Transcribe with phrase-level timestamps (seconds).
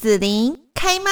[0.00, 1.10] 紫琳开麦。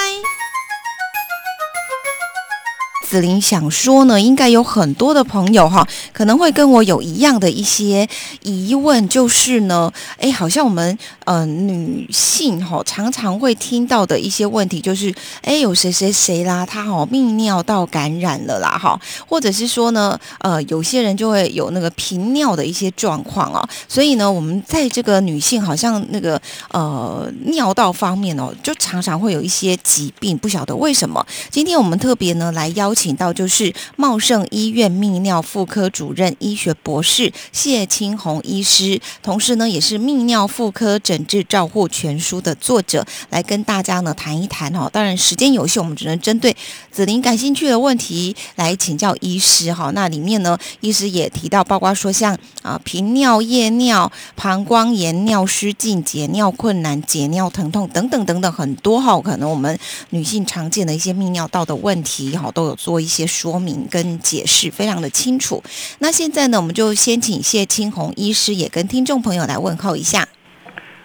[3.20, 8.08] 林想说呢，应该有很多的朋友哈，可能会跟我有一样的一些
[8.42, 26.40] 疑问，就是呢，哎，好像我们呃女性哈常常会听到的一些问题，就是哎有谁谁谁啦，他哦泌尿道感染了啦哈，或者是说呢，呃有些人就会有那个频尿的一些状况啊，所以呢，我们在这个女性好像那个
[26.72, 31.24] 呃尿道方面哦，就常常会有一些疾病，不晓得为什么。
[31.50, 32.92] 今天我们特别呢来邀。
[32.96, 44.88] 请到就是茂盛医院泌尿妇科主任医学博士谢青红医师，同时呢也是泌尿妇科诊治照护全书的作者，来跟大家呢谈一谈哦。
[44.90, 46.56] 当然时间有限，我们只能针对
[46.90, 49.90] 子琳感兴趣的问题来请教医师哈。
[49.94, 59.78] 那里面呢，医师也提到，包括说像啊频尿、夜尿、膀胱炎、尿失禁、解尿困难、解尿疼痛等等等等很多哈，可能我们
[60.10, 62.76] 女性常见的一些泌尿道的问题哈都有。
[62.86, 65.60] 做一些说明跟解释，非常的清楚。
[65.98, 70.28] 那现在呢，我们就先请谢青红医师也跟听众朋友来问候一下。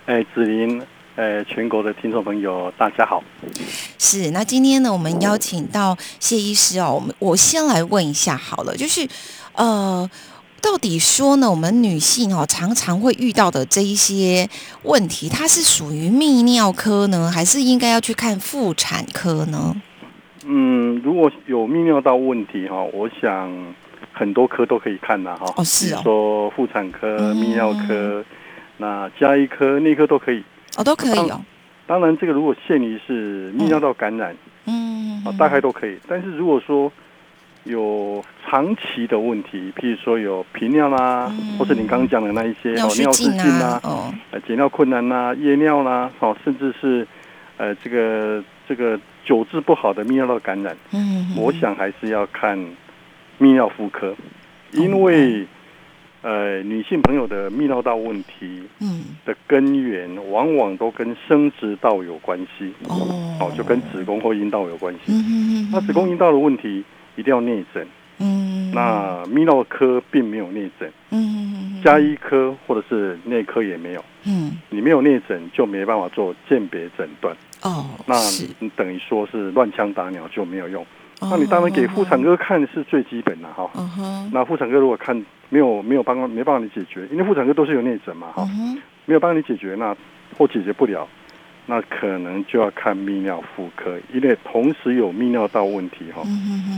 [0.06, 0.80] 哎，子林，
[1.16, 3.24] 呃，全国的听众朋友，大家好。
[3.98, 9.08] 是，那今天呢，我们邀请到谢医师哦，我们我先来问一下好了，就是
[9.54, 10.08] 呃，
[10.62, 14.48] 到底说呢，我们女性哦常常会遇到的这一些
[14.84, 19.76] 问题，它是属于泌尿科呢，还是应该要去看妇产科呢？
[20.44, 23.52] 嗯，如果有泌尿道问题哈，我想
[24.14, 25.52] 很多科都可以看的哈。
[25.58, 26.02] 哦，是哦。
[26.04, 28.24] 说妇产科、泌尿科，
[28.78, 30.44] 那加医科、内科都可以。
[30.78, 31.42] 哦，都可以哦。
[31.88, 34.36] 当然，这个如果限于是泌尿道感染，
[34.66, 35.98] 嗯，啊，大概都可以。
[36.08, 36.92] 但是如果说
[37.64, 44.14] 有长期的问题，譬如说有频尿啦，或是你刚刚讲的那一些哦，尿失禁啊，哦，
[44.48, 47.08] 解尿困难呐，夜尿啦，哦，甚至是
[47.58, 49.00] 呃，这个这个。
[49.24, 52.58] 久治不好的泌尿道感染，嗯，我想还是要看
[53.40, 54.16] 泌尿妇科，
[54.72, 55.46] 因为
[56.24, 66.84] 呃，女性朋友的泌尿道问题，嗯，的根源往往都跟生殖道有关系，哦，哦，就跟子宫或阴道有关系，嗯那子宫阴道的问题
[67.16, 67.88] 一定要内诊，
[68.20, 77.36] 嗯，那泌尿科并没有内诊，嗯，加医科或者是内科也没有，嗯，你没有内诊就没办法做鉴别诊断。
[77.62, 78.16] 哦，那
[78.60, 80.86] 你等于说是乱枪打鸟就没有用。
[81.20, 83.70] 那你当然给妇产科看是最基本的哈。
[84.32, 85.16] 那妇产科如果看
[85.50, 88.48] 没有没有帮没办法你解决，因为妇产科都是有内诊嘛哈，
[89.06, 89.96] 没有帮你解决那
[90.36, 91.08] 或解决不了，
[91.68, 96.24] 那可能就要看泌尿妇科，因为同时有泌尿道问题哈。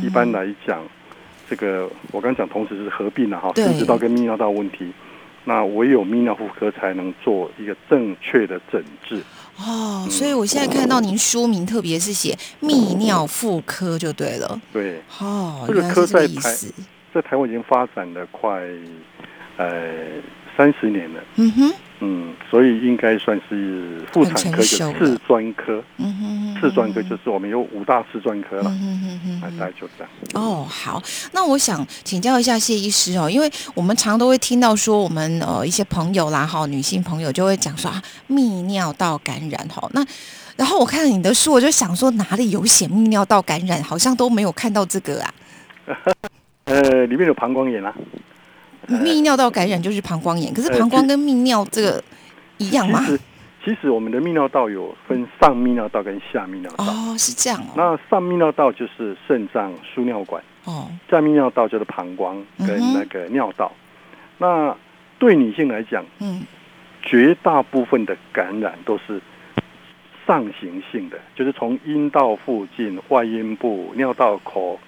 [0.03, 0.81] 一般来讲，
[1.49, 4.91] 这个我刚讲同时是合并了哈，生殖道跟泌尿道问题。
[5.45, 9.21] 那唯有泌尿妇科才能做一个正确的诊治
[9.57, 14.61] 哦，所以我现在看到您书名特别是写泌尿妇科就对了。
[14.71, 16.55] 对，哦，这个科在台
[17.13, 18.61] 在台湾已经发展的快
[19.57, 19.67] 呃
[20.57, 21.23] 三十年了。
[21.35, 21.73] 嗯哼。
[22.05, 25.81] 嗯，所以应该算是妇产科就次专科。
[25.95, 28.63] 嗯哼，次专科就是我们有五大次专科了。
[28.65, 30.09] 嗯哼哼哼，大概就这样。
[30.33, 39.89] 哦，好，那我想请教一下谢医师哦，因为我们常都会听到说，我们呃一些朋友啦，哈，女性朋友就会讲说啊，泌尿道感染哈。
[39.93, 40.05] 那
[40.57, 45.33] 然后我看了你的书，我就想说哪里有写泌尿道感染，好像都没有看到这个啊。
[46.65, 47.93] 呃，里面有膀胱炎啊。
[48.87, 52.03] 泌尿道感染就是膀胱炎，可是膀胱跟泌尿这个
[52.57, 52.99] 一样吗？
[53.05, 53.19] 其实，
[53.65, 56.85] 其实我们的泌尿道有分上泌尿道跟下泌尿道。
[56.85, 57.73] 哦，是这样哦。
[57.75, 63.71] 那上泌尿道就是肾脏输尿管，哦，下泌尿道就是膀胱跟那个尿道。
[64.37, 64.75] 那
[65.17, 66.43] 对女性来讲，嗯，
[67.01, 69.21] 绝大部分的感染都是
[70.27, 74.79] 上行性的，就是从阴道附近、外阴部、尿道口。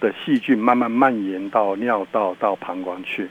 [0.00, 3.28] 的细菌慢慢蔓延到尿道到膀胱去，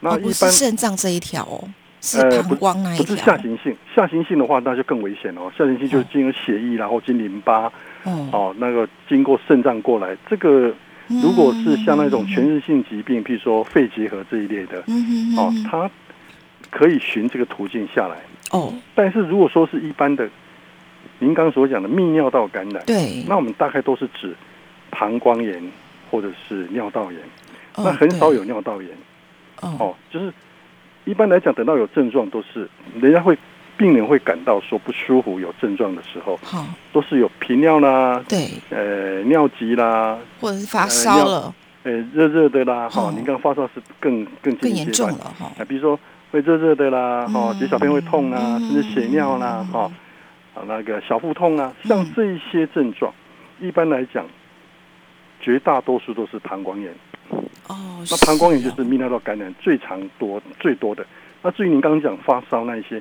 [0.00, 1.68] 那一般肾脏这一条哦，
[2.00, 3.76] 是膀胱那一条，不是下行性。
[3.94, 5.52] 下行性的话，那就更危险哦。
[5.56, 7.70] 下行性就是经由血液然后经淋巴，
[8.04, 10.16] 哦，那个经过肾脏过来。
[10.28, 10.72] 这个
[11.08, 14.78] 如果是像那种全身性疾病，譬如说肺结核这一类的，
[15.36, 15.90] 哦，它
[16.70, 18.16] 可以循这个途径下来。
[18.52, 20.26] 哦，但是如果说是一般的，
[21.18, 24.34] 您刚所讲的泌尿道感染，对，那我们大概都是指
[24.90, 25.62] 膀胱炎。
[26.10, 27.20] 或者是尿道炎，
[27.76, 28.90] 那很少有尿道炎。
[29.60, 30.32] 哦，就是
[31.04, 32.68] 一般来讲，等到有症状，都是
[33.00, 33.36] 人家会
[33.76, 36.38] 病人会感到说不舒服，有症状的时候，
[36.92, 45.50] 都是有频尿啦，对，呃，尿急啦，或者是发烧了，呃，热热的啦，哈，你刚发烧是更更更严重了哈。
[45.68, 45.98] 比如说
[46.30, 49.90] 会热热的啦，哈，小便会痛啊，甚至血尿啦，哈，
[50.54, 53.12] 啊那个小腹痛啊，像这一些症状，
[53.60, 54.24] 一般来讲，
[55.40, 56.92] 绝大多数都是膀胱炎。
[57.68, 61.06] 哦，那膀胱炎就是泌尿道感染最常多最多的。
[61.42, 63.00] 那至于您刚刚讲发烧那一些，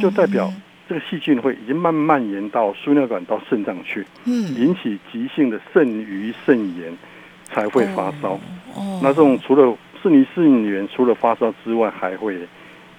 [0.00, 0.50] 就代表
[0.88, 6.96] 这个细菌会已经慢慢蔓延到输尿管到肾脏去，嗯，引起急性的肾盂肾炎
[7.44, 8.38] 才会发烧。
[8.74, 12.38] 哦，那这种除了肾盂肾炎，除了发烧之外，还会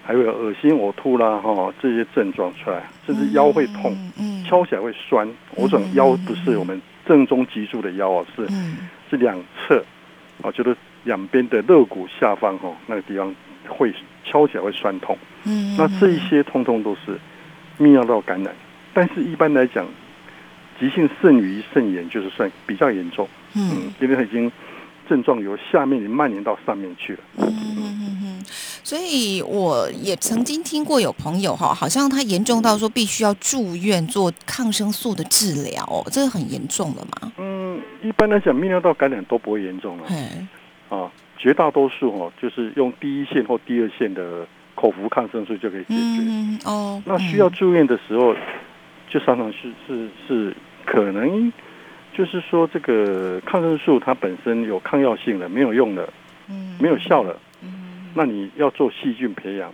[0.04, 5.28] 还会有恶心呕吐啦，哈，这些症状出来，甚至腰会痛，嗯，敲起来会酸。
[5.56, 8.48] 我讲腰不是我们正中脊柱的腰啊，是
[9.10, 9.84] 是两侧，
[10.42, 13.34] 啊，就是两边的肋骨下方哦，那个地方
[13.68, 13.94] 会。
[14.28, 17.12] 敲起来会酸痛，嗯，那这一些通通都是
[17.78, 18.52] 泌尿道感染，
[18.92, 19.86] 但是一般来讲，
[20.80, 24.52] 急性肾盂肾炎就是算比较严重，嗯，因为它已经
[25.08, 27.85] 症状由下面蔓延到上面去了，嗯，
[28.86, 37.32] 所以我也曾经听过有朋友哈，好像他严重到说必须要住院做抗生素的治疗，这个很严重的嘛？
[37.40, 40.04] 嗯，一般来讲泌尿道感染都不会严重了，
[40.90, 41.12] 啊。
[41.38, 46.70] 绝大多数哦，就是用第一线或第二线的口服抗生素就可以解决。
[46.70, 48.34] 哦，那需要住院的时候，
[49.10, 50.56] 就常常是是是
[50.86, 51.52] 可能，
[52.16, 56.08] 就是说这个抗生素它本身有抗药性了，没有用了，
[56.48, 57.38] 嗯，没有效了。
[58.16, 59.72] 嗯，那你要做细菌培养，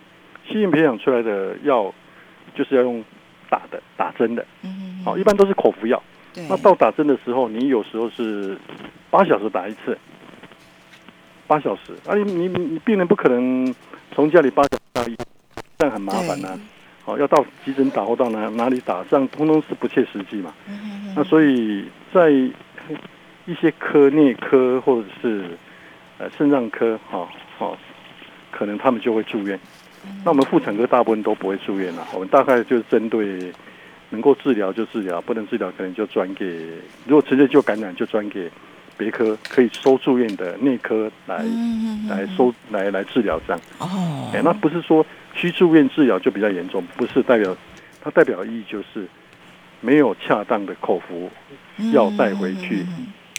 [0.47, 1.93] 细菌培养出来的药
[2.55, 3.03] 就是要用
[3.49, 4.45] 打的、打针的。
[4.63, 6.01] 嗯，好，一般都是口服药。
[6.49, 8.57] 那到打针的时候，你有时候是
[9.09, 9.97] 八小时打一次。
[11.47, 12.15] 八小时啊！
[12.15, 13.75] 你你你病人不可能
[14.13, 15.17] 从家里八小时到医，
[15.77, 16.57] 这样很麻烦呐。
[17.03, 20.53] 好，要到急诊打或到哪哪里打，这样通通是不切实际嘛。
[21.13, 21.83] 那所以
[22.13, 25.43] 在一些科内科或者是
[26.19, 27.27] 呃肾脏科，哈
[27.57, 27.77] 好，
[28.51, 29.59] 可能他们就会住院。
[30.23, 32.07] 那我们妇产科大部分都不会住院了。
[32.13, 33.51] 我们大概就是针对
[34.09, 36.45] 能够治疗就治疗，不能治疗可能就转给，
[37.07, 38.51] 如果直接就感染就转给。
[38.97, 41.43] 别科可以收住院的内科来
[42.07, 47.55] 来收来来治疗这样哦，哎，那不是说需住院治疗就比较严重，不是代表
[47.99, 49.07] 它代表意义就是
[49.79, 51.31] 没有恰当的口服
[51.91, 52.85] 药带回去。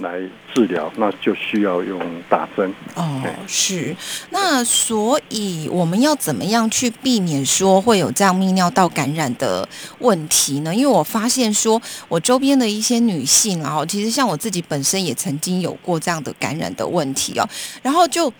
[0.02, 0.20] 来
[0.54, 2.74] 治疗，那就需要用打针。
[2.94, 3.96] 哦，是。
[4.30, 9.66] 那所以我们要怎么样去避免说会有这样泌尿道感染的
[10.00, 10.74] 问题呢？
[10.74, 17.48] 因为我发现说，我周边的一些女性，然后其实像我自己本身也曾经有过这样的感染的问题哦。
[17.80, 18.30] 然后就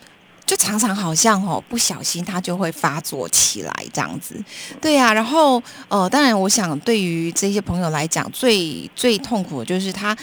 [0.44, 4.34] 就常常好像哦，不小心它就会发作起来这样子。
[4.80, 10.16] 对呀，然后呃，当然我想对于这些朋友来讲，最最痛苦的就是他。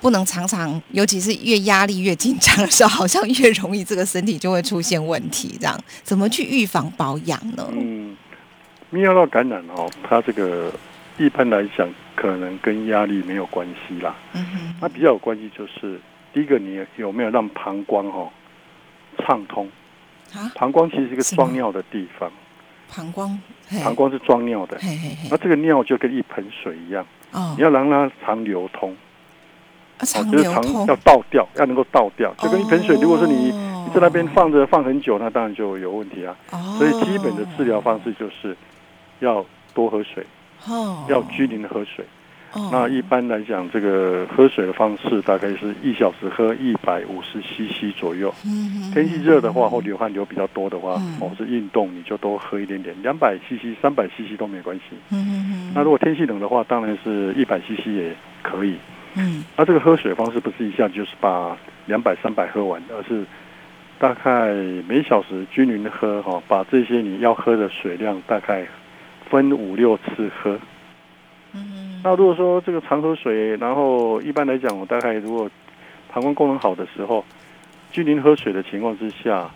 [0.00, 5.56] 不能常常，尤其是越压力越紧张的时候，好像越容易这个身体就会出现问题。
[5.60, 7.68] 这样怎么去预防保养呢？
[7.72, 8.16] 嗯，
[8.92, 10.72] 泌尿道感染哦，它这个
[11.18, 14.14] 一般来讲可能跟压力没有关系啦。
[14.34, 16.00] 嗯哼，它比较有关系就是
[16.32, 18.30] 第一个，你有没有让膀胱哦
[19.18, 19.68] 畅通？
[20.32, 22.30] 啊，膀胱其实是一个装尿的地方。
[22.94, 23.38] 膀胱，
[23.82, 24.78] 膀胱是装尿的。
[24.80, 27.04] 嘿嘿嘿，那这个尿就跟一盆水一样。
[27.32, 28.96] 哦，你要让它常流通。
[30.00, 32.96] 哦，就是常要倒掉，要能够倒掉，就跟一盆水。
[33.00, 36.36] 如果说你你在那边放着放很久，那当然就有问题啊。
[36.78, 38.56] 所以基本的治疗方式就是
[39.20, 40.24] 要多喝水
[40.66, 42.04] 哦，要均匀的喝水。
[42.72, 48.32] 那一般来讲，这个喝水的方式大概是一小时喝一百五十 CC 左右。
[48.94, 54.96] 天气热的话，或流汗流比较多的话，或是运动，你就多喝一点点，两百 CC、三百 CC 都没关系。
[55.10, 58.76] 嗯那如果天气冷的话，当然是一百 CC 也可以。
[59.18, 61.56] 嗯，那这个喝水方式不是一下就是把
[61.86, 63.24] 两百三百喝完，而是
[63.98, 64.54] 大概
[64.86, 68.64] 每小时均匀的喝哈，把这些你要喝的水量大概
[69.28, 70.58] 分五六次喝。
[71.52, 75.50] 嗯，那如果说这个常喝水，然后一般来讲，我大概如果
[76.12, 77.24] 膀胱功能好的时候，
[77.90, 79.50] 均匀喝水的情况之下，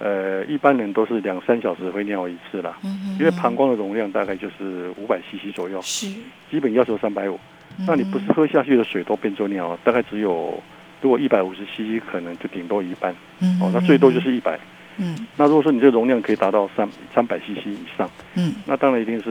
[0.00, 2.76] 呃，一般人都是两三小时会尿一次啦。
[2.84, 6.08] 嗯因为膀胱的容量大概就是五百 CC 左右，是
[6.50, 7.38] 基本要求三百五。
[7.86, 10.62] 那你不是喝下去的水都变作尿，大概只有
[11.00, 13.12] 如果一百五十 CC 可能就顶多一半，
[13.60, 14.58] 哦，那最多就是一百。
[14.98, 19.30] 嗯，那如果说你这容量可以达到三三百 CC 以上，嗯，那当然一定是，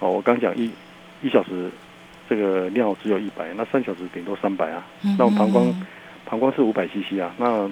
[0.00, 0.70] 哦，我刚讲一
[1.22, 1.70] 一小时
[2.28, 4.86] 这个尿只有一百，那三小时顶多三百啊。
[5.18, 5.74] 那我膀胱
[6.26, 7.70] 膀胱是五百 CC 啊，那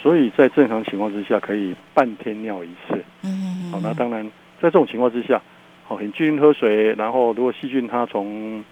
[0.00, 3.02] 所以在正常情况之下可以半天尿一次。
[3.22, 4.22] 嗯，好，那当然
[4.60, 5.40] 在这种情况之下，
[5.86, 8.62] 好，很均匀喝水，然后如果细菌它从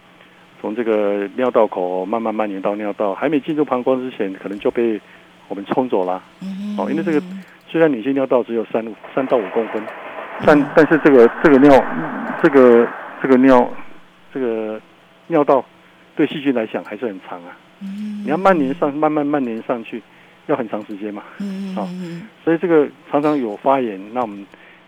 [0.59, 4.99] 从这个尿道口慢慢蔓延到尿道，还没进入膀胱之前，可能就被
[5.47, 6.21] 我们冲走了。
[6.77, 7.21] 哦，因为这个
[7.67, 8.83] 虽然女性尿道只有三
[9.13, 9.81] 三到五公分，
[10.45, 11.83] 但但是这个这个尿
[12.41, 12.87] 这个
[13.21, 13.69] 这个尿
[14.33, 14.81] 这个
[15.27, 15.63] 尿道
[16.15, 17.57] 对细菌来讲还是很长啊。
[17.81, 18.23] 嗯。
[18.23, 20.01] 你要蔓延上，慢慢蔓延上去，
[20.47, 21.23] 要很长时间嘛。
[21.39, 21.87] 嗯好，
[22.43, 24.45] 所以这个常常有发炎，那我们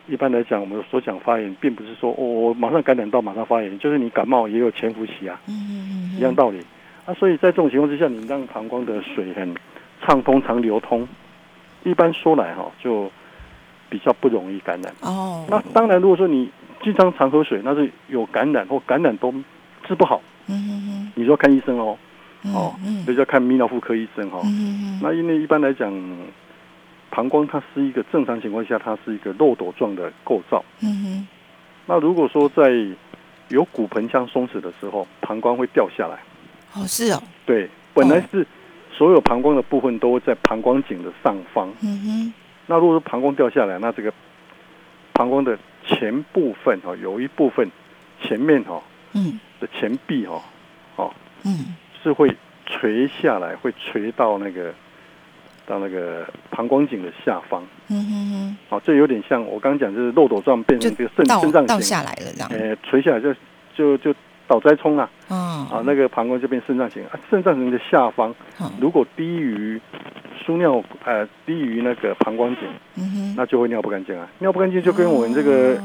[0.09, 5.39] 一般来讲，我们所讲发炎，并不是说哦，我马上感染到马上发炎，就是你感冒也有潜伏期啊。
[5.47, 6.17] 嗯嗯嗯。
[6.17, 6.59] 一样道理。
[7.05, 9.55] 啊，所以在这种情况之下，你让膀胱的水很
[10.01, 11.07] 畅通、常流通，
[11.83, 13.11] 一般说来哈，就
[13.87, 14.91] 比较不容易感染。
[15.01, 15.45] 哦。
[15.47, 16.49] 那当然，如果说你
[16.83, 19.31] 经常常喝水，那是有感染或感染都
[19.87, 20.21] 治不好。
[20.47, 21.11] 嗯嗯嗯。
[21.13, 21.95] 你说看医生哦。
[22.45, 22.73] 哦。
[22.83, 23.03] 嗯。
[23.03, 24.41] 所以要看泌尿妇科医生哈。
[24.43, 25.93] 嗯嗯那因为一般来讲，
[27.11, 30.63] 膀胱它是一个正常情况下，它是一个漏斗状的构造。
[30.81, 31.27] 嗯哼。
[31.85, 32.71] 那如果说在
[33.47, 36.19] 有骨盆腔松弛的时候，膀胱会掉下来。
[36.73, 37.21] 哦，是哦。
[37.45, 38.45] 对，本来是
[38.91, 41.67] 所有膀胱的部分都会在膀胱颈的上方。
[41.81, 42.33] 嗯哼。
[42.67, 44.13] 那如果说膀胱掉下来，那这个
[45.13, 47.67] 膀胱的前部分哈，有一部分
[48.21, 48.79] 前面哈，
[49.13, 50.39] 嗯，的前壁哈，
[50.95, 51.11] 哦，
[51.43, 52.31] 嗯，是会
[52.67, 54.71] 垂下来，会垂到那个
[55.69, 57.63] 到那个膀胱颈的下方。
[57.89, 58.57] 嗯哼哼。
[58.69, 62.49] 哦，这有点像我刚刚讲，就是漏斗状变成这个肾肾脏倒下来了这样。
[62.51, 63.33] 呃，垂下来就
[63.75, 64.13] 就就。
[64.49, 68.33] 倒栽葱啊，啊，那个膀胱这边肾脏型啊，肾脏型的下方，
[68.81, 69.79] 如果低于
[70.43, 74.27] 输尿呃低于那个膀胱颈，那就会尿不干净啊。
[74.39, 75.79] 尿不干净就跟我们这个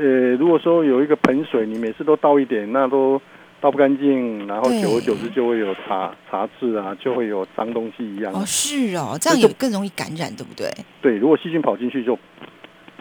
[0.00, 3.20] 呃，如果说有一个盆水，你每次都倒一点，那都
[3.66, 8.32] 倒不干净，然后久而久之就会有茶茶渍啊，就会有脏东西一样。
[8.32, 10.70] 哦，是哦，这样也更容易感染，对不对？
[11.02, 12.16] 对，如果细菌跑进去，就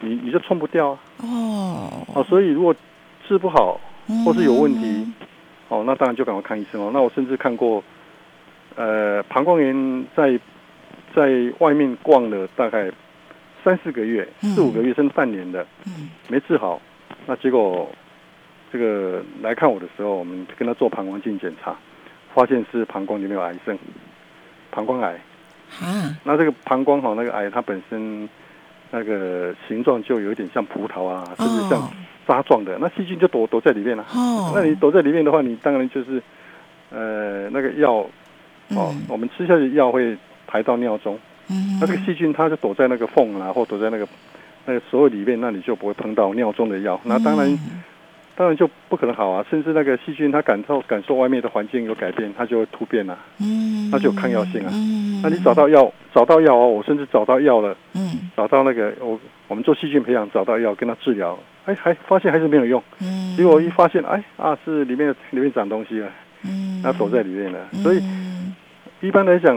[0.02, 1.00] 你你就冲不掉啊。
[1.18, 2.76] 哦，哦，所以如果
[3.28, 3.80] 治不好。
[4.24, 5.12] 或是有问题，
[5.68, 6.92] 哦，那当然就赶快看医生哦。
[6.94, 7.84] 那我甚至看过，
[8.76, 10.40] 呃，膀胱炎在
[11.16, 12.92] 在外面逛了大概
[13.64, 15.66] 三四个月、四五个月甚至半年的，
[16.28, 16.80] 没治好。
[17.26, 17.90] 那结果
[18.76, 21.74] 这个来看我的时候，我们跟他做膀胱镜检查，
[22.34, 23.78] 发现是膀胱里面有癌症，
[24.70, 25.14] 膀胱癌。
[25.82, 28.28] 啊，那这个膀胱哈，那个癌它本身
[28.92, 31.90] 那个形状就有点像葡萄啊，甚至像。
[32.28, 34.04] 沙状的，那细菌就躲躲在里面了。
[34.16, 36.20] 哦，那你躲在里面的话，你当然就是，
[36.90, 37.98] 呃，那个药，
[38.70, 40.18] 哦，我们吃下去药会
[40.48, 41.20] 排到尿中。
[41.52, 44.08] 嗯，那这个细菌它就躲在那个缝啊，或躲在那个
[44.66, 47.00] 那个所有里面，那你就不会碰到尿中的药。
[47.04, 47.48] 那当然，
[48.36, 49.46] 当然就不可能好啊。
[49.50, 53.18] 甚至那个细菌它感受感受外面的环境有改变，它就会突变啊。
[53.40, 54.70] 嗯，它就有抗药性啊。
[54.74, 57.76] 嗯，那你找到药，找到药哦，我甚至找到药了。
[57.94, 61.38] 嗯，找到那个我我们做细菌培养，找到药跟它治疗。
[61.66, 62.84] 哎，还发现还是没有用。
[63.00, 66.10] 嗯，结果一发现，哎啊，是里面里面长东西了。
[66.44, 67.60] 嗯，那躲在里面了。
[67.82, 68.04] 所以
[69.02, 69.56] 一般来讲，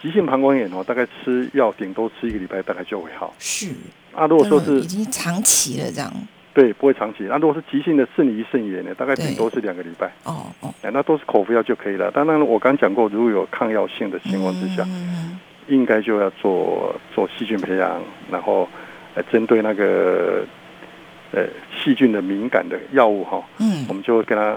[0.00, 3.34] 急性膀胱炎哦，大概吃药顶多吃一个礼拜，大概就会好。
[3.38, 3.68] 是。
[4.14, 6.12] 啊，如果说是已经长期了这样。
[6.58, 7.22] 对，不会长期。
[7.28, 10.10] 那如果是急性的肾盂肾炎呢，大概顶多是两个礼拜。
[10.24, 10.74] 哦哦。
[10.82, 12.10] 哎，那都是口服药就可以了。
[12.10, 14.84] 当然，我刚讲过，如果有抗药性的情况之下，
[15.68, 18.68] 应该就要做做细菌培养，然后
[19.14, 20.44] 来针对那个。
[21.30, 21.44] 呃，
[21.76, 24.56] 细菌的敏感的药物哈，嗯，我们就会跟他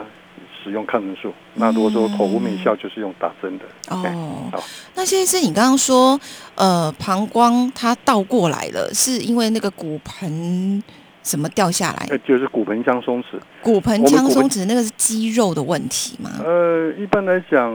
[0.64, 1.34] 使用抗生素。
[1.56, 3.66] 那如果说口服没效，就是用打针的。
[3.90, 4.64] 哦，好。
[4.96, 6.18] 那先生，你刚刚说，
[6.56, 10.82] 呃，膀胱它倒过来了，是因为那个骨盆
[11.24, 12.08] 什么掉下来？
[12.10, 13.26] 呃，就是骨盆腔松弛。
[13.62, 16.30] 骨盆腔松弛那个是肌肉的问题吗？
[16.44, 17.72] 呃，一般来讲，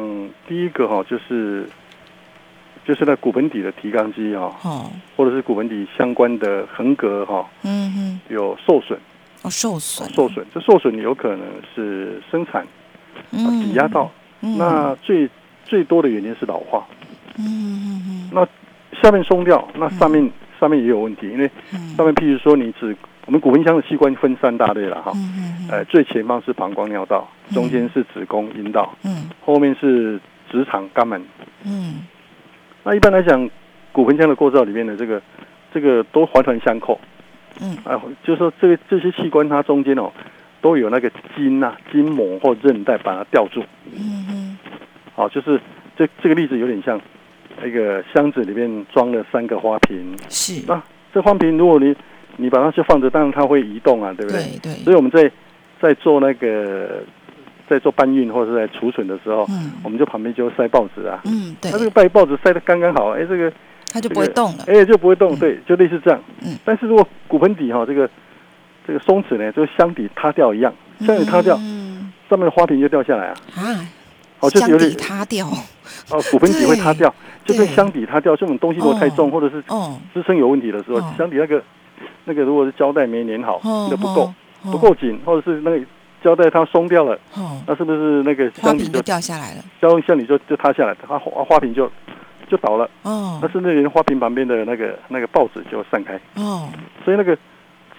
[0.48, 1.68] 第一个哈就是。
[2.86, 8.96] 就是那骨盆底的提肛肌哈，哦，或者是骨盆底相关的横膈哈，嗯哼，有受损，
[9.42, 11.40] 哦，受损，受损，这受损有可能
[11.74, 12.64] 是生产，
[13.32, 15.28] 嗯，挤压到，那最
[15.64, 16.86] 最多的原因是老化，
[17.38, 18.46] 嗯嗯嗯，那
[19.02, 21.50] 下面松掉，那上面上面也有问题，因为
[21.96, 22.96] 上面譬如说你子，
[23.26, 30.18] 我们骨盆腔的器官分三大类了哈，嗯嗯呃，最前方是膀胱尿道，中间是子宫阴道，嗯，后面是
[30.50, 31.20] 直肠肛门，
[31.64, 32.06] 嗯。
[32.84, 33.50] 那一般来讲，
[33.90, 35.20] 骨盆腔的构造里面的这个，
[35.74, 37.00] 这个都环环相扣。
[37.60, 40.12] 嗯，啊，就是说这个这些器官它中间哦，
[40.60, 43.60] 都有那个筋呐、筋膜或韧带把它吊住。
[43.86, 44.58] 嗯嗯。
[45.16, 45.60] 好，就是
[45.96, 47.00] 这这个例子有点像
[47.60, 50.16] 那个箱子里面装了三个花瓶。
[50.28, 50.64] 是。
[50.68, 50.80] 那
[51.12, 51.92] 这花瓶如果你
[52.36, 54.42] 你把它就放着，当然它会移动啊，对不对？
[54.62, 54.84] 对对。
[54.84, 55.30] 所以我们在
[55.80, 57.02] 在做那个。
[57.68, 63.52] 在做搬运或者是在储存的时候，嗯，我们就旁边就塞报纸啊，嗯，对，它这个拜报纸塞的刚刚好，哎，这个
[63.92, 68.08] 它就不会动了，哎，就不会动，对，就类似这样，嗯，但是如果骨盆底哈这个
[68.86, 73.88] 这个松弛呢，就箱底塌掉一样，箱底塌掉，嗯，上面的花瓶就掉下来啊，啊，
[74.38, 77.12] 哦，就是有点塌掉，哦，骨盆底会塌掉，
[77.44, 79.98] 就跟箱底塌掉，这种东西如果太重或者是哦。
[80.14, 81.60] 支撑有问题的时候，箱底那个
[82.26, 83.58] 那个如果是胶带没粘好，
[83.90, 84.30] 那不够
[84.62, 85.80] 不够紧，或者是那个。
[86.24, 87.16] 胶带它松掉了，
[87.68, 89.62] 那是不是那个花瓶就掉下来了？
[89.80, 91.88] 胶箱里就就塌下来，它花花瓶就
[92.48, 92.90] 就倒了。
[93.02, 96.18] 哦，那甚至连花瓶旁边的那个那个报纸就散开。
[96.34, 96.68] 哦，
[97.04, 97.36] 所以那个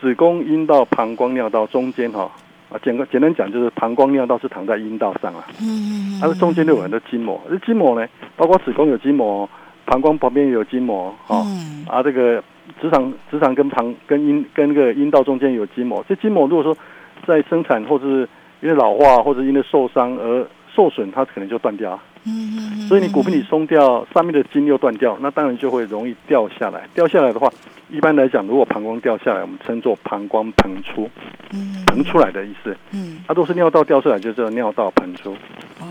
[0.02, 2.30] 子宫、阴道、膀胱、尿道中间哈
[2.70, 5.48] 啊，简个简单讲就是膀胱、尿道是躺在阴道上啊。
[5.62, 6.20] 嗯。
[6.20, 8.06] 它是中间都有很多筋膜，这筋膜呢，
[8.36, 9.48] 包括子宫有筋膜，
[9.88, 11.44] 膀胱旁边有筋膜，哦，
[11.90, 12.44] 啊这个
[12.80, 16.78] 直肠直肠跟膀跟阴跟那个阴道中间有筋膜，这筋膜如果说。
[17.26, 18.30] 在生产或者是
[18.62, 22.00] 因为老化或者因为受伤而受损，它可能就断掉。
[22.24, 26.88] 嗯嗯所以你骨盆底松掉，上面的筋又断掉，那当然就会容易掉下来。
[26.94, 27.52] 掉下来的话，
[27.90, 31.10] 一般来讲，如果膀胱掉下来，我们称作膀胱膨出。
[31.52, 31.84] 嗯。
[31.88, 32.78] 膨出来的意思。
[32.94, 33.18] 嗯。
[33.28, 35.36] 它都是尿道掉出来，就叫尿道膨出。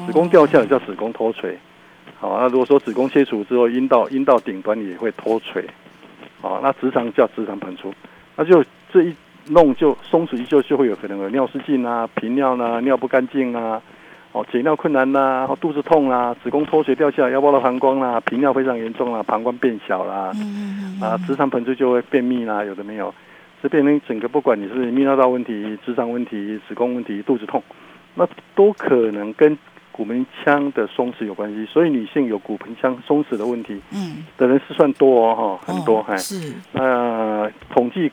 [0.06, 1.58] 子宫掉下来叫子宫脱垂。
[2.20, 5.64] 好，那如果说子宫切除之后，阴道阴道顶端也会脱垂。
[6.40, 7.92] 好，那直肠叫直肠膨出。
[8.36, 9.14] 那就这一。
[9.48, 13.80] 弄就松弛，就就会有可能有尿失禁啊、频尿啦、尿不干净啊、
[14.32, 20.32] 哦解尿困难呐、肚子痛啊、子宫脱垂掉下来、腰包的膀胱啦、频尿非常严重啦、膀胱变小啦，
[21.00, 23.14] 啊直肠膨出就会便秘啦，有的没有，
[23.62, 27.62] 这变成整个不管你是泌尿道问题、直肠问题、子宫问题、肚子痛，
[28.16, 29.56] 那都可能跟
[29.96, 31.64] 骨盆腔的松弛有关系。
[31.66, 36.52] 所以女性有骨盆腔松弛的问题，嗯，的人是算多哦，哈，很多还是。
[36.72, 38.10] 那统计。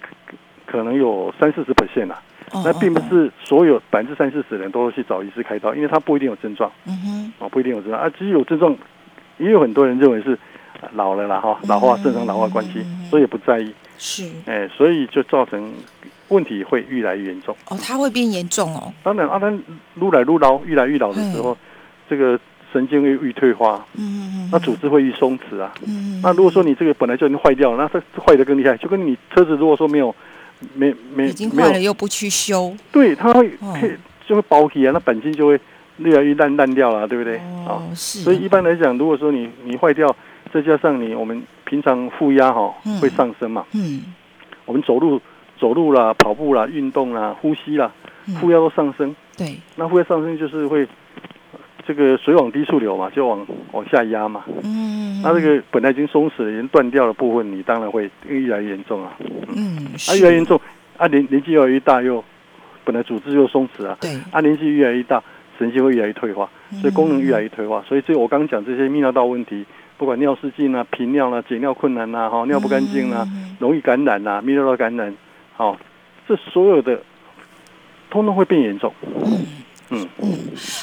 [0.65, 2.23] 可能有三四十 percent 啊，
[2.65, 8.01] 那并不是所有百分之三四十人都去找医师开刀，因为他不一定有症状，嗯哼，哦，不一定有症状。
[8.01, 8.75] 啊，只有症状，
[9.37, 10.39] 也有很多人认为是
[10.93, 15.71] 老了啦哈，老化正常老化关系，所以也不在意，是，哎，所以就造成
[16.29, 19.61] 问题会越来越严重，哦，它会变严重哦，当然啊，丹
[19.95, 21.55] 撸来撸老，越来越老的时候，
[22.13, 22.39] 这个
[22.71, 30.13] 神经会愈退化，嗯嗯嗯，那组织会愈松弛啊，嗯，那如果说你这个本来就已经坏掉了，那它坏的更厉害，就跟你车子如果说没有。
[30.75, 33.51] 没没已经坏了又不去修，对，它会
[34.25, 35.59] 就会包起啊，那钣金就会
[35.97, 37.37] 越来越烂烂掉了，对不对？
[37.67, 38.19] 哦，是。
[38.19, 40.15] 所以一般来讲，如果说你你坏掉，
[40.53, 44.03] 再加上你我们平常负压哈会上升嘛，嗯，
[44.63, 45.21] 我们走路
[45.59, 47.91] 走路啦、跑步啦、运动啦、呼吸啦，
[48.39, 50.87] 负压都上升，对，那负压上升就是会。
[51.85, 54.43] 这个水往低处流嘛，就往往下压嘛。
[54.63, 55.21] 嗯。
[55.21, 59.13] 那这个本来已经松弛了、已经断掉的部分，你当然会越来越严重啊。
[59.55, 59.87] 嗯。
[60.09, 60.59] 啊，越来越严重，
[60.97, 62.23] 啊年年纪越来越大，又
[62.83, 63.97] 本来组织又松弛啊。
[64.01, 64.11] 对。
[64.31, 65.21] 啊，年纪越来越大，
[65.57, 66.49] 神经会越来越退化，
[66.81, 67.83] 所以功能越来越退化。
[67.87, 69.65] 所以这我刚刚讲这些泌尿道问题，
[69.97, 73.27] 不管尿失禁啊、频尿啊、解尿困难呐、哈尿不干净啊、
[73.59, 75.13] 容易感染呐、泌尿道感染，
[75.55, 75.77] 好，
[76.27, 77.01] 这所有的
[78.09, 78.93] 通通会变严重。
[79.25, 79.62] 嗯。
[79.89, 80.37] 嗯嗯，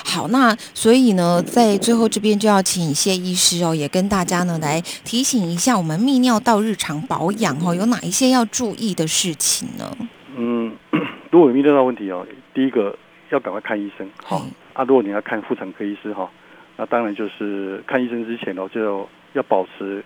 [0.04, 9.96] 好，那所以呢，在最后这边就要请谢医师哦，也跟大家呢来提醒一下我们泌尿道日常保养哦，有哪一些要注意的事情呢？
[10.36, 10.72] 嗯，
[11.30, 12.96] 如果有泌尿道问题哦，第一个
[13.30, 14.40] 要赶快看医生哈。
[14.72, 16.30] 啊，如果你要看妇产科医师哈，
[16.76, 20.04] 那当然就是看医生之前哦，就要保持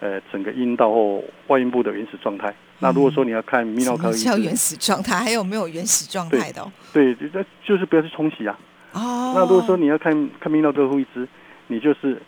[0.00, 2.54] 呃整个阴道或外阴部的原始状态。
[2.80, 6.72] 那如果说你要看泌尿科医生，原始状态还有没有原始状态的？
[6.92, 8.58] 对，那就是不要去冲洗啊。
[8.92, 9.32] 哦。
[9.34, 11.26] 那如果说你要看看泌尿科医师，
[11.68, 12.20] 你就是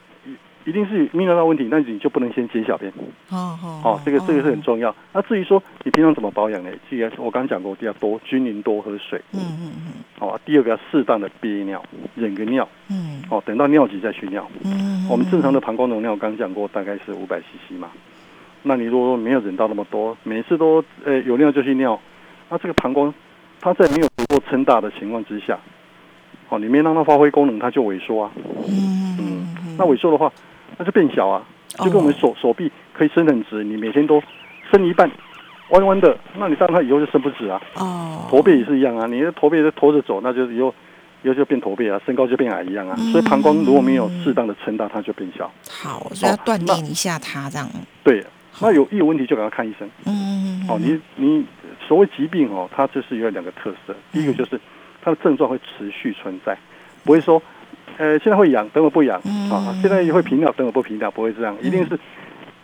[0.66, 2.92] 一定是泌尿道问题，那你就不能先解小便。
[3.30, 3.80] 哦哦。
[3.84, 4.94] 哦，这个这个是很重要。
[5.12, 6.70] 那至于说你平常怎么保养呢？
[6.90, 9.22] 第一个我刚刚讲过，要多均匀多喝水。
[9.32, 9.92] 嗯嗯嗯。
[10.18, 11.80] 好，第二个要适当的憋尿，
[12.16, 12.68] 忍个尿。
[12.90, 13.22] 嗯。
[13.30, 14.44] 哦，等到尿急再去尿。
[14.64, 15.06] 嗯。
[15.08, 17.88] 我们正常的膀胱容量，刚讲过，大概是五百 CC 嘛。
[18.64, 21.96] 那你如果说没有忍到那么多，每次都呃有尿就去尿，
[22.50, 23.14] 那这个膀胱
[23.60, 25.56] 它在没有足够撑大的情况之下，
[26.48, 28.32] 哦，你没让它发挥功能，它就萎缩啊。
[28.66, 29.46] 嗯嗯。
[29.78, 30.32] 那萎缩的话，
[30.78, 31.42] 那就变小啊，
[31.78, 34.22] 就跟我们手手臂可以伸很直，你每天都
[34.70, 35.10] 伸一半，
[35.70, 37.60] 弯弯的，那你当它以后就伸不直啊。
[37.74, 38.26] 哦。
[38.30, 40.74] 驼背也是一样啊，你的驼背都驼着走，那就以后
[41.22, 42.96] 以后就变驼背啊，身高就变矮一样啊。
[43.12, 45.50] 所以膀胱如果没有适当的撑大，它就变小。
[45.70, 47.68] 好，所以要锻炼一下它这样。
[48.02, 48.24] 对。
[48.58, 49.86] 那有一有问题就赶快看医生。
[50.06, 51.44] 嗯，哦，你你
[51.86, 53.94] 所谓疾病哦，它就是有两个特色。
[54.10, 54.58] 第一个就是
[55.02, 56.56] 它的症状会持续存在，
[57.04, 57.42] 不会说，
[57.98, 59.18] 呃，现在会痒，等会不痒
[59.50, 59.74] 啊。
[59.80, 61.98] 现在会频尿，等会不频尿，不会这样，一定是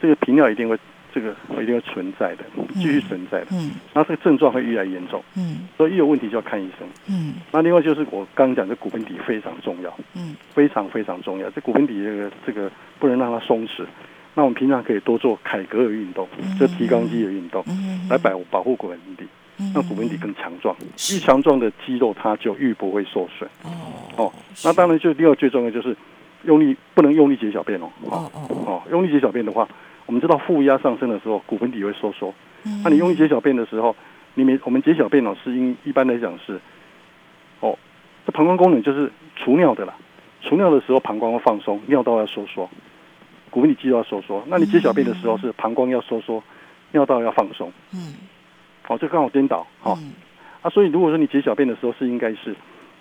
[0.01, 0.79] 这个频尿一定会
[1.15, 3.47] 这个一定会存在的，继续存在的。
[3.53, 5.23] 嗯，那这个症状会越来越严重。
[5.37, 6.87] 嗯，所以一有问题就要看医生。
[7.09, 9.95] 嗯，那另外就是我刚刚讲的骨盆底非常重要。
[10.15, 13.85] 嗯，非常非常重要，这骨盆底这个这个不能让它松弛。
[14.35, 16.27] 那我们平常可以多做凯格尔运动，
[16.59, 17.63] 就提肛肌的运动，
[18.09, 19.27] 来保保护骨盆底，
[19.75, 20.75] 让骨盆底更强壮。
[20.81, 23.49] 愈强壮的肌肉，它就愈不会受损。
[23.63, 23.71] 哦
[24.17, 24.33] 哦，
[24.65, 25.97] 那当然就第二最重要就是
[26.45, 27.91] 用力不能用力解小便哦。
[28.03, 29.69] 哦哦哦，用力解小便的话，
[30.07, 32.35] 我们知道负压上升的时候，骨盆底会收缩。
[32.85, 33.95] 那你用力解小便的时候，
[34.35, 36.61] 你每我们解小便哦，是因一般来讲是
[37.61, 37.79] 哦
[38.27, 39.95] 这膀胱功能就是除尿的啦。
[40.43, 42.69] 除尿的时候，膀胱要放松，尿道要收缩，
[43.49, 44.43] 骨盆底肌肉要收缩。
[44.49, 46.43] 那你解小便的时候，是膀胱要收缩，
[46.91, 47.73] 尿道要放松。
[47.95, 48.15] 嗯，
[48.83, 49.67] 好，这刚好颠倒。
[49.81, 49.99] 好，
[50.63, 52.55] 啊，所以如果说你解小便的时候，是应该是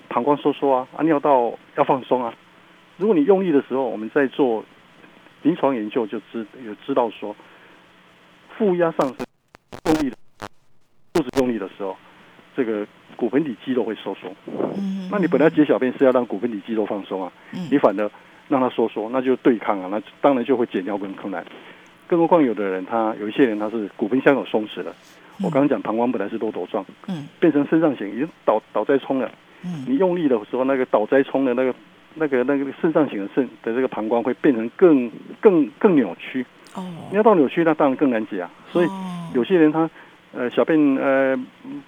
[0.09, 2.33] 膀胱收缩啊，啊，尿道要放松啊。
[2.97, 4.63] 如果你用力的时候，我们在做
[5.41, 7.35] 临床研究就知有知道说，
[8.57, 9.17] 负压上升
[9.85, 10.17] 用力的，
[11.13, 11.95] 肚子用力的时候，
[12.55, 12.87] 这个。
[13.17, 18.09] 骨盆底肌肉会收缩，嗯，那你本来解小便是要让骨盆底肌肉放松啊，嗯，你反而
[18.47, 21.45] 让它收缩，那就对抗啊，那当然就会解尿更困难。
[22.07, 24.95] 更何况有的人他有一些人他是骨盆腔有松弛了，
[25.43, 29.31] 我刚刚讲膀胱本来是多斗状，嗯，变成肾上型已经倒倒栽葱了，
[29.63, 31.73] 嗯，你用力的时候那个倒栽葱的那个
[32.15, 38.87] 那个那个肾上型的肾的这个膀胱会变成更更更扭曲，哦，尿道扭曲那当然更难解啊，所以
[39.33, 39.89] 有些人他。
[40.33, 41.37] 呃，小便呃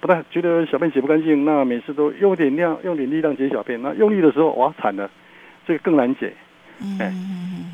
[0.02, 5.10] 不太觉得小便解不干净，那每次都用点量，用点力量解小便，那用力的时候哇惨了，
[5.66, 6.30] 这个更难解，
[7.00, 7.10] 哎，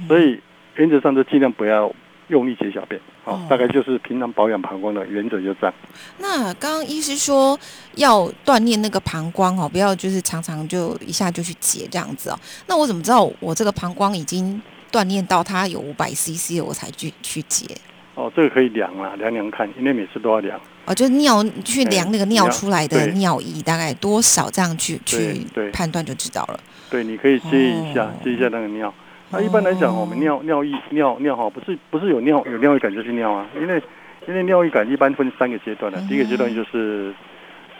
[0.07, 0.39] 所以
[0.77, 1.93] 原则上就尽量不要
[2.31, 5.75] 用力解小便，好，大概就是平常保养膀胱的原则就这样。
[6.19, 7.59] 那刚刚医师说
[7.97, 12.39] 要锻炼那个膀胱哦，不要就是常常就一下就去解这样子哦。
[12.67, 17.67] 那我怎么知道我这个膀胱已经锻炼到它有五百 CC 了我才去去解？
[18.15, 20.61] 哦，这个可以量啊，量量看，因为每次都要量。
[20.87, 26.61] 哦，就尿去量那个尿出来的尿液大概多少，这样去去判断就知道了。
[26.91, 28.93] 对，你可以接一下，接一下那个尿。
[29.31, 33.83] 那一般来讲，我们尿尿意尿尿哈，不是不是有尿有尿意感就去尿啊，因为
[34.27, 37.15] 因为尿意感一般分三个阶段的，第一个阶段就是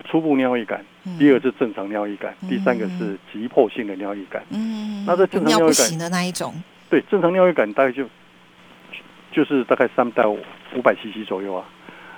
[0.09, 0.85] 初步尿意感，
[1.19, 4.43] 第二个是正常尿意感，第三个是急迫性的尿意感。
[4.51, 6.55] 嗯，那这正常尿意感的那一种，
[6.89, 8.05] 对，正常尿意感大概就。
[9.33, 11.65] 就是大概三到五百 CC 左右啊，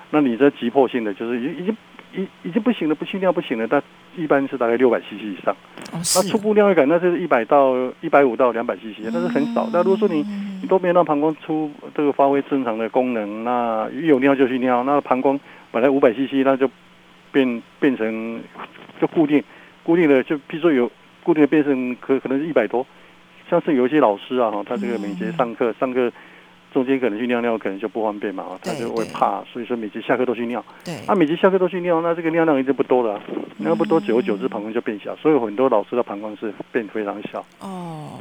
[0.09, 1.77] 那你这急迫性的就是已已经
[2.15, 3.83] 已已经不行了，不去尿不行了，但
[4.17, 5.57] 一般是大概六百 CC 以上。
[5.93, 9.69] 那初步尿液感那就是一百到一百五到两百 CC，那是很少。
[9.73, 10.23] 那如果说你
[10.61, 15.39] 你都没有让膀胱出这个发挥正常的功能，那一有尿就去尿，那膀胱
[15.71, 16.71] 本来五百 CC，那就
[17.31, 18.41] 变变成
[19.01, 19.43] 就固定
[19.83, 20.91] 固定的，就比如说有
[21.23, 22.87] 固定的变成可可能是一百多。
[23.51, 26.13] 像是有一些老师啊，哈，他这个每节上课上课。
[26.73, 30.65] 中间可能去尿尿，可能就不方便嘛，他就会怕，所以说每节下课都去尿。
[30.85, 33.21] 对，那每节下课都去尿，那这个尿量一定不多了，
[33.59, 37.45] 尿不多，久而久之膀胱就变小，所以很多老师的膀胱是变非常小。
[37.61, 38.19] 哦，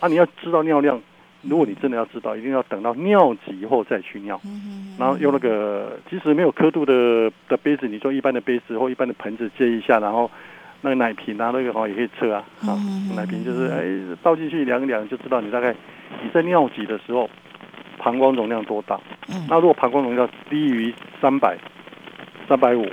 [0.00, 1.00] 啊，你要知道尿量，
[1.42, 4.40] 如果你真的要知道，一定要等到尿急后再去尿。
[4.44, 10.30] 嗯然后用那个即使没有刻度的的杯子，你说一般的杯子或一般的盆子接一下，然后
[10.82, 12.44] 那个奶瓶啊，那个好也可以测啊。
[12.60, 12.76] 啊，
[13.16, 15.74] 奶瓶就是哎倒进去量一量就知道你大概
[16.22, 17.28] 你在尿急的时候。
[18.02, 18.98] 膀胱容量多大？
[19.28, 21.56] 嗯，那如果膀胱容量低于三百、
[22.48, 22.84] 三百五，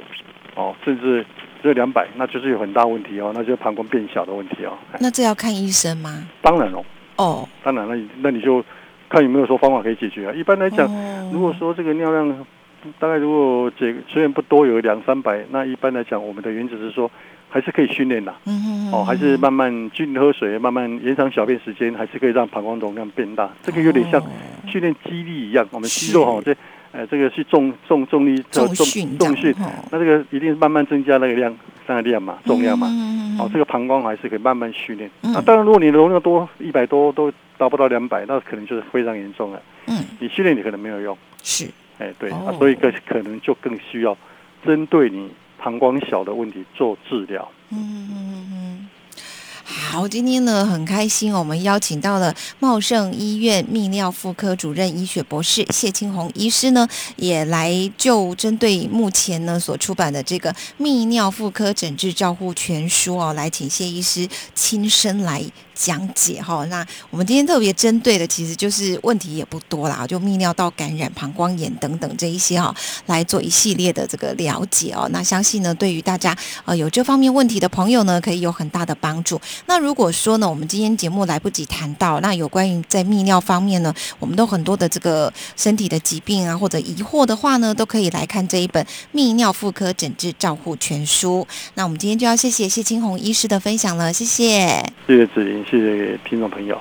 [0.56, 1.26] 哦，甚至
[1.64, 4.78] 只有两百，那就是有很大问题哦，那就是膀胱变小的问题哦。
[5.00, 6.28] 那这要看医生吗？
[6.42, 6.84] 当然哦。
[7.16, 8.64] 哦，当然，了那你就
[9.10, 10.34] 看有没有说方法可以解决啊。
[10.34, 10.88] 一般来讲，
[11.34, 12.46] 如果说这个尿量
[13.00, 17.10] 大概如果解虽然不多，有两三百，那一般来讲，我们的原则是说。
[17.50, 18.32] 还是可以训练的，
[18.94, 23.50] 哦，还是慢慢均匀喝水，慢慢延长小便时间，还是可以让膀胱容量变大。
[23.64, 24.22] 这个有点像
[24.68, 26.56] 训练肌力一样，我们肌肉哈，这
[26.92, 29.54] 呃，这个是重重重力重训重训，
[29.92, 31.56] 那这个一定是慢慢增加那个量，
[31.88, 32.88] 那个量嘛，重量嘛，
[33.40, 35.10] 哦，这个膀胱还是可以慢慢训练。
[35.22, 39.62] 那当然，如果你的容量多一百多都达不到两百，那可能就是非常严重了。
[39.88, 41.18] 嗯，你训练你可能没有用。
[41.42, 44.16] 是，哎，对啊，所以可可能就更需要
[44.64, 45.32] 针对你。
[45.62, 47.48] 膀胱小的问题做治疗。
[47.70, 48.90] 嗯嗯嗯。
[49.64, 65.44] 好，今天呢很开心，我们邀请到了茂盛医院泌尿妇科主任医学博士谢青红医师呢，也来就针对目前呢所出版的这个泌尿妇科诊治照护全书哦，来请谢医师亲身来。
[65.80, 75.08] 讲解哈，那我们今天特别针对的其实就是问题也不多啦，就泌尿道感染、膀胱炎等等这一些哈，来做一系列的这个了解哦。
[75.14, 79.40] 那相信呢，对于大家呃有这方面问题的朋友呢，可以有很大的帮助。
[79.68, 88.84] 那如果说呢，我们今天节目来不及谈到，那有关于在泌尿方面呢，我们都很多的这个身体的疾病啊或者疑惑的话呢，都可以来看这一本
[89.16, 91.48] 《泌尿妇科诊治照护全书》。
[91.76, 95.64] 那我们今天就要谢谢谢青红医师的分享了，谢谢，谢谢子玲。
[95.70, 96.76] 谢谢听众朋友。